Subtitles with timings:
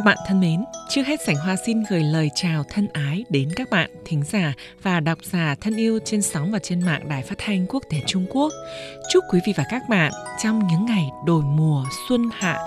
[0.00, 3.48] Các bạn thân mến, trước hết Sảnh Hoa xin gửi lời chào thân ái đến
[3.56, 7.22] các bạn thính giả và độc giả thân yêu trên sóng và trên mạng Đài
[7.22, 8.52] Phát thanh Quốc tế Trung Quốc.
[9.12, 10.12] Chúc quý vị và các bạn
[10.42, 12.58] trong những ngày đổi mùa xuân hạ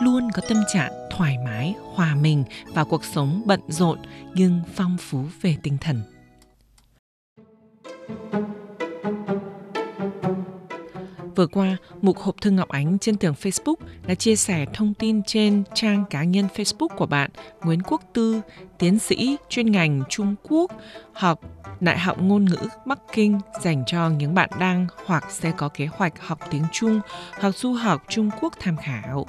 [0.00, 2.44] luôn có tâm trạng thoải mái, hòa mình
[2.74, 3.98] vào cuộc sống bận rộn
[4.34, 6.02] nhưng phong phú về tinh thần.
[11.42, 13.74] Vừa qua, mục hộp thư Ngọc Ánh trên tường Facebook
[14.06, 17.30] đã chia sẻ thông tin trên trang cá nhân Facebook của bạn
[17.62, 18.40] Nguyễn Quốc Tư,
[18.78, 20.70] tiến sĩ chuyên ngành Trung Quốc,
[21.12, 21.40] học
[21.80, 25.86] Đại học Ngôn ngữ Bắc Kinh dành cho những bạn đang hoặc sẽ có kế
[25.86, 27.00] hoạch học tiếng Trung
[27.40, 29.26] hoặc du học Trung Quốc tham khảo.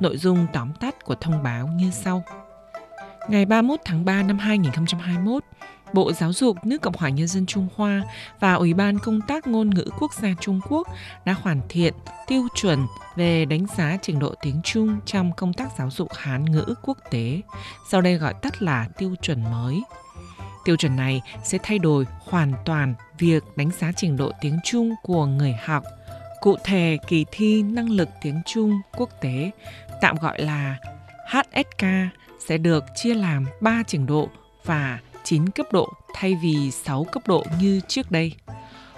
[0.00, 2.24] Nội dung tóm tắt của thông báo như sau.
[3.28, 5.44] Ngày 31 tháng 3 năm 2021,
[5.92, 8.02] Bộ Giáo dục nước Cộng hòa Nhân dân Trung Hoa
[8.40, 10.88] và Ủy ban Công tác Ngôn ngữ Quốc gia Trung Quốc
[11.24, 11.94] đã hoàn thiện
[12.26, 16.44] tiêu chuẩn về đánh giá trình độ tiếng Trung trong công tác giáo dục Hán
[16.44, 17.40] ngữ quốc tế,
[17.90, 19.82] sau đây gọi tắt là tiêu chuẩn mới.
[20.64, 24.94] Tiêu chuẩn này sẽ thay đổi hoàn toàn việc đánh giá trình độ tiếng Trung
[25.02, 25.84] của người học.
[26.40, 29.50] Cụ thể, kỳ thi năng lực tiếng Trung quốc tế,
[30.00, 30.76] tạm gọi là
[31.28, 31.84] HSK,
[32.46, 34.28] sẽ được chia làm 3 trình độ
[34.64, 38.32] và 9 cấp độ thay vì 6 cấp độ như trước đây.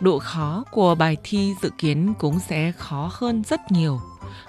[0.00, 4.00] Độ khó của bài thi dự kiến cũng sẽ khó hơn rất nhiều.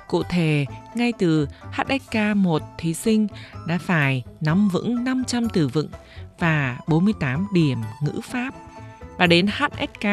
[0.08, 3.28] Cụ thể, ngay từ HSK 1 thí sinh
[3.67, 5.89] đã phải nắm vững 500 từ vựng
[6.39, 8.53] và 48 điểm ngữ pháp.
[9.17, 10.08] Và đến HSK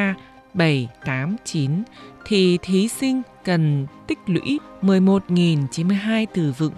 [0.55, 1.83] 7, 8, 9
[2.25, 6.75] thì thí sinh cần tích lũy 11.092 từ vựng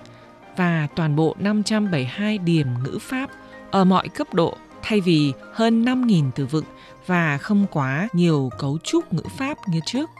[0.56, 3.30] và toàn bộ 572 điểm ngữ pháp
[3.70, 6.64] ở mọi cấp độ thay vì hơn 5.000 từ vựng
[7.06, 10.10] và không quá nhiều cấu trúc ngữ pháp như trước.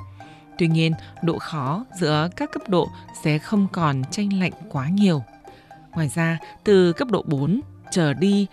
[0.59, 2.88] Tuy nhiên, độ khó giữa các cấp độ
[3.22, 5.22] sẽ không còn tranh lệch quá nhiều.
[5.91, 7.60] Ngoài ra, từ cấp độ 4
[7.91, 8.47] trở đi,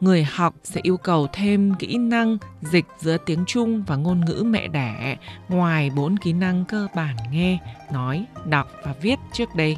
[0.00, 4.42] người học sẽ yêu cầu thêm kỹ năng dịch giữa tiếng Trung và ngôn ngữ
[4.46, 5.16] mẹ đẻ
[5.48, 7.58] ngoài bốn kỹ năng cơ bản nghe,
[7.92, 9.76] nói, đọc và viết trước đây.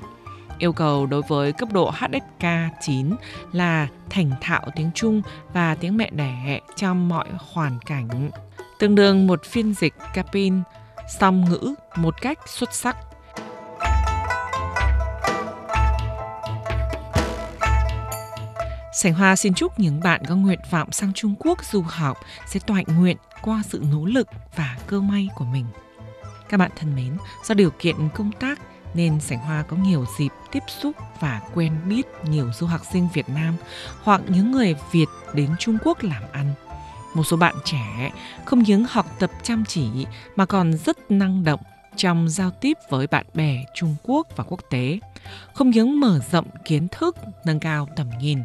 [0.59, 2.47] Yêu cầu đối với cấp độ HSK
[2.81, 3.15] 9
[3.53, 8.31] là thành thạo tiếng Trung và tiếng mẹ đẻ trong mọi hoàn cảnh,
[8.79, 10.63] tương đương một phiên dịch Capin
[11.21, 12.97] song ngữ một cách xuất sắc.
[18.93, 22.61] Sảnh Hoa xin chúc những bạn có nguyện vọng sang Trung Quốc du học sẽ
[22.67, 25.67] toại nguyện qua sự nỗ lực và cơ may của mình.
[26.49, 28.59] Các bạn thân mến, do điều kiện công tác
[28.95, 33.09] nên Sảnh Hoa có nhiều dịp tiếp xúc và quen biết nhiều du học sinh
[33.15, 33.55] Việt Nam
[34.03, 36.55] hoặc những người Việt đến Trung Quốc làm ăn.
[37.15, 38.13] Một số bạn trẻ
[38.45, 39.89] không những học tập chăm chỉ
[40.37, 41.61] mà còn rất năng động
[41.99, 44.99] trong giao tiếp với bạn bè Trung Quốc và quốc tế,
[45.55, 48.39] không những mở rộng kiến thức, nâng cao tầm nhìn.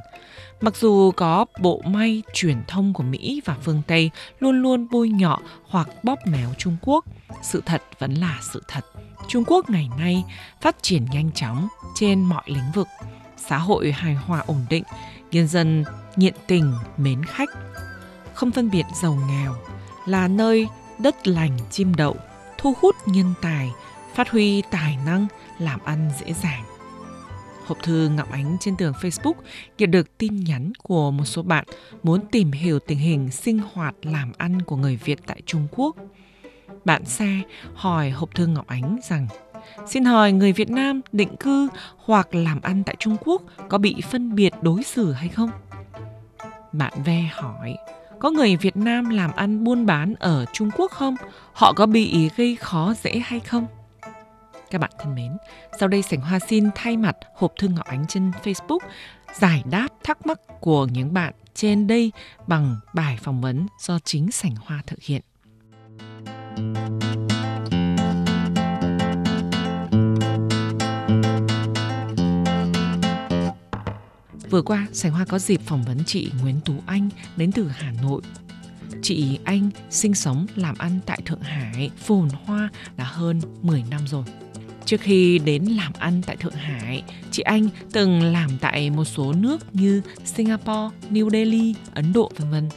[0.61, 5.09] Mặc dù có bộ may truyền thông của Mỹ và phương Tây luôn luôn bôi
[5.09, 7.05] nhọ hoặc bóp méo Trung Quốc,
[7.41, 8.81] sự thật vẫn là sự thật.
[9.27, 10.23] Trung Quốc ngày nay
[10.61, 12.87] phát triển nhanh chóng trên mọi lĩnh vực,
[13.37, 14.83] xã hội hài hòa ổn định,
[15.31, 15.83] nhân dân
[16.15, 17.49] nhiệt tình, mến khách,
[18.33, 19.55] không phân biệt giàu nghèo,
[20.05, 20.67] là nơi
[20.99, 22.17] đất lành chim đậu,
[22.63, 23.71] thu hút nhân tài,
[24.13, 25.27] phát huy tài năng,
[25.59, 26.63] làm ăn dễ dàng.
[27.65, 29.33] Hộp thư Ngọc Ánh trên tường Facebook
[29.77, 31.65] nhận được tin nhắn của một số bạn
[32.03, 35.95] muốn tìm hiểu tình hình sinh hoạt làm ăn của người Việt tại Trung Quốc–
[36.85, 37.41] bạn xe
[37.73, 39.27] hỏi hộp thư Ngọc Ánh rằng
[39.87, 43.95] Xin hỏi người Việt Nam định cư hoặc làm ăn tại Trung Quốc có bị
[44.11, 45.49] phân biệt đối xử hay không?
[46.71, 47.75] Bạn ve hỏi
[48.23, 51.15] có người Việt Nam làm ăn buôn bán ở Trung Quốc không?
[51.53, 53.67] Họ có bị gây khó dễ hay không?
[54.71, 55.37] Các bạn thân mến,
[55.79, 58.79] sau đây Sảnh Hoa xin thay mặt hộp thư Ngọc Ánh trên Facebook
[59.39, 62.11] giải đáp thắc mắc của những bạn trên đây
[62.47, 65.21] bằng bài phỏng vấn do chính Sảnh Hoa thực hiện.
[74.53, 77.91] Vừa qua, Sành Hoa có dịp phỏng vấn chị Nguyễn Tú Anh đến từ Hà
[78.01, 78.21] Nội.
[79.01, 84.01] Chị Anh sinh sống làm ăn tại Thượng Hải, phồn hoa đã hơn 10 năm
[84.07, 84.23] rồi.
[84.85, 89.33] Trước khi đến làm ăn tại Thượng Hải, chị Anh từng làm tại một số
[89.33, 92.69] nước như Singapore, New Delhi, Ấn Độ vân vân.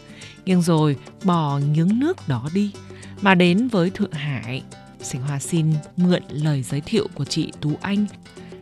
[0.45, 2.71] Nhưng rồi bỏ những nước đó đi
[3.21, 4.63] mà đến với Thượng Hải.
[5.01, 8.07] Sành Hoa xin mượn lời giới thiệu của chị Tú Anh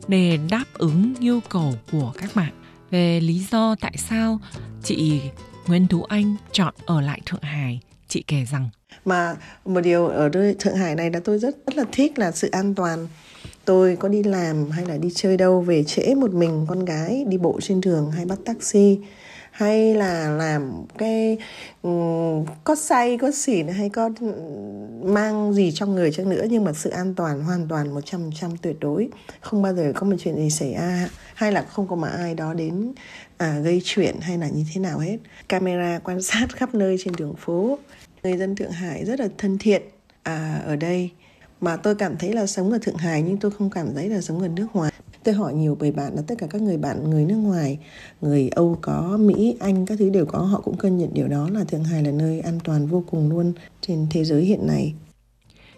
[0.09, 2.53] để đáp ứng yêu cầu của các bạn
[2.95, 4.39] về lý do tại sao
[4.83, 5.21] chị
[5.67, 7.81] Nguyễn Tú Anh chọn ở lại Thượng Hải.
[8.09, 8.69] Chị kể rằng
[9.05, 12.31] mà một điều ở nơi Thượng Hải này là tôi rất rất là thích là
[12.33, 13.09] sự an toàn
[13.65, 17.25] tôi có đi làm hay là đi chơi đâu, về trễ một mình con gái
[17.29, 18.99] đi bộ trên đường hay bắt taxi
[19.55, 21.39] hay là làm cái
[21.83, 24.27] um, có say có xỉn hay có ừ,
[25.03, 28.77] mang gì trong người chăng nữa nhưng mà sự an toàn hoàn toàn 100% tuyệt
[28.81, 29.09] đối.
[29.41, 32.35] Không bao giờ có một chuyện gì xảy ra hay là không có mà ai
[32.35, 32.93] đó đến
[33.37, 35.17] à, gây chuyện hay là như thế nào hết.
[35.49, 37.79] Camera quan sát khắp nơi trên đường phố.
[38.23, 39.83] Người dân thượng hải rất là thân thiện
[40.23, 41.11] à, ở đây.
[41.61, 44.21] Mà tôi cảm thấy là sống ở thượng hải nhưng tôi không cảm thấy là
[44.21, 44.93] sống ở nước ngoài
[45.25, 47.79] tôi hỏi nhiều người bạn là tất cả các người bạn người nước ngoài
[48.21, 51.49] người âu có mỹ anh các thứ đều có họ cũng cân nhận điều đó
[51.53, 54.95] là thượng hải là nơi an toàn vô cùng luôn trên thế giới hiện nay.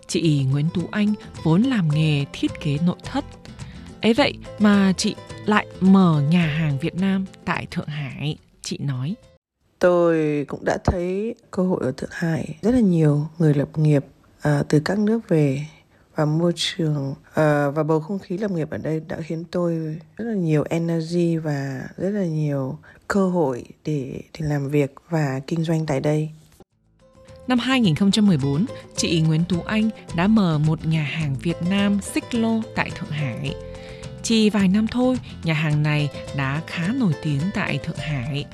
[0.06, 1.14] Chị nguyễn tú anh
[1.44, 3.24] vốn làm nghề thiết kế nội thất.
[4.02, 5.14] Ấy vậy mà chị
[5.46, 9.14] lại mở nhà hàng việt nam tại thượng hải chị nói.
[9.78, 14.04] Tôi cũng đã thấy cơ hội ở thượng hải rất là nhiều người lập nghiệp
[14.40, 15.66] à, từ các nước về
[16.16, 17.34] và môi trường uh,
[17.74, 21.36] và bầu không khí lập nghiệp ở đây đã khiến tôi rất là nhiều energy
[21.36, 22.78] và rất là nhiều
[23.08, 26.30] cơ hội để để làm việc và kinh doanh tại đây.
[27.48, 28.66] Năm 2014,
[28.96, 33.10] chị Nguyễn Tú Anh đã mở một nhà hàng Việt Nam Xích Lô tại Thượng
[33.10, 33.54] Hải.
[34.22, 38.46] Chỉ vài năm thôi, nhà hàng này đã khá nổi tiếng tại Thượng Hải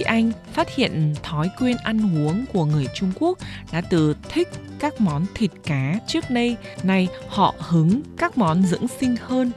[0.00, 3.38] chị Anh phát hiện thói quen ăn uống của người Trung Quốc
[3.72, 4.48] đã từ thích
[4.78, 9.50] các món thịt cá trước đây, nay họ hứng các món dưỡng sinh hơn.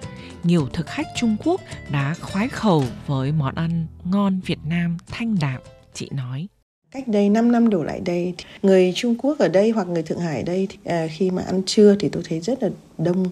[0.43, 1.61] Nhiều thực khách Trung Quốc
[1.91, 5.61] đã khoái khẩu với món ăn ngon Việt Nam thanh đạm,
[5.93, 6.47] chị nói.
[6.93, 10.19] Cách đây 5 năm đổ lại đây, người Trung Quốc ở đây hoặc người Thượng
[10.19, 13.25] Hải ở đây thì, à, khi mà ăn trưa thì tôi thấy rất là đông.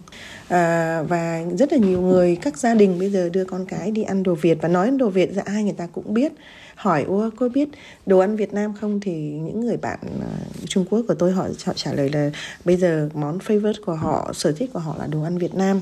[0.47, 4.03] À, và rất là nhiều người các gia đình bây giờ đưa con cái đi
[4.03, 6.31] ăn đồ Việt và nói đồ Việt ra ai người ta cũng biết.
[6.75, 7.69] Hỏi ô cô biết
[8.05, 8.99] đồ ăn Việt Nam không?
[8.99, 12.31] Thì những người bạn uh, Trung Quốc của tôi họ, họ trả lời là
[12.65, 15.81] bây giờ món favorite của họ sở thích của họ là đồ ăn Việt Nam.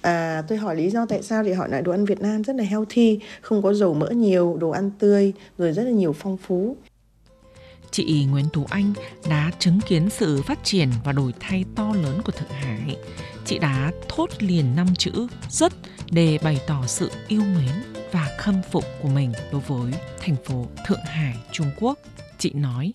[0.00, 2.56] À, tôi hỏi lý do tại sao thì họ nói đồ ăn Việt Nam rất
[2.56, 6.36] là healthy không có dầu mỡ nhiều đồ ăn tươi rồi rất là nhiều phong
[6.36, 6.76] phú
[8.06, 8.92] chị Nguyễn Tú Anh
[9.30, 12.96] đã chứng kiến sự phát triển và đổi thay to lớn của Thượng Hải.
[13.44, 15.72] Chị đã thốt liền năm chữ rất
[16.10, 20.66] để bày tỏ sự yêu mến và khâm phục của mình đối với thành phố
[20.86, 21.98] Thượng Hải, Trung Quốc.
[22.38, 22.92] Chị nói.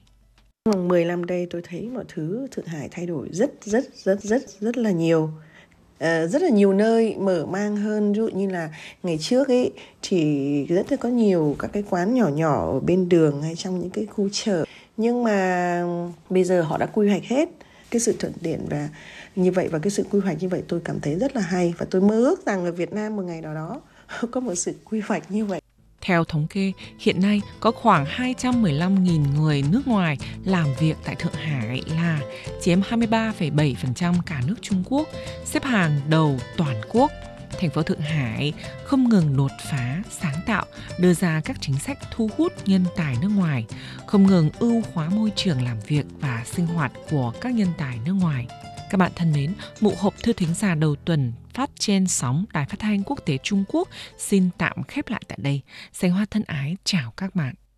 [0.70, 4.22] Vòng 10 năm đây tôi thấy mọi thứ Thượng Hải thay đổi rất rất rất
[4.22, 5.24] rất rất là nhiều.
[5.24, 8.70] Uh, rất là nhiều nơi mở mang hơn ví dụ như là
[9.04, 9.72] ngày trước ấy
[10.02, 13.80] thì rất là có nhiều các cái quán nhỏ nhỏ ở bên đường hay trong
[13.80, 14.66] những cái khu chợ
[14.98, 15.84] nhưng mà
[16.30, 17.50] bây giờ họ đã quy hoạch hết
[17.92, 18.90] cái sự thuận tiện và
[19.36, 21.74] như vậy và cái sự quy hoạch như vậy tôi cảm thấy rất là hay
[21.78, 23.82] và tôi mơ ước rằng ở Việt Nam một ngày nào đó
[24.32, 25.62] có một sự quy hoạch như vậy.
[26.02, 31.34] Theo thống kê, hiện nay có khoảng 215.000 người nước ngoài làm việc tại Thượng
[31.34, 32.20] Hải là
[32.62, 35.08] chiếm 23,7% cả nước Trung Quốc,
[35.46, 37.12] xếp hàng đầu toàn quốc.
[37.60, 38.54] Thành phố Thượng Hải
[38.84, 40.66] không ngừng đột phá, sáng tạo,
[41.00, 43.66] đưa ra các chính sách thu hút nhân tài nước ngoài,
[44.06, 48.00] không ngừng ưu hóa môi trường làm việc và sinh hoạt của các nhân tài
[48.06, 48.48] nước ngoài.
[48.90, 52.66] Các bạn thân mến, mụ hộp thư thính giả đầu tuần phát trên sóng Đài
[52.66, 55.62] Phát thanh Quốc tế Trung Quốc xin tạm khép lại tại đây.
[55.94, 57.56] Sánh Hoa thân ái chào các bạn.